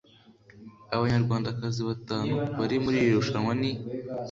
Abanyarwandakazi 0.95 1.81
batanu 1.89 2.33
bari 2.59 2.75
muri 2.83 2.97
iri 3.03 3.11
rushanwa 3.17 3.53
ni 3.61 3.71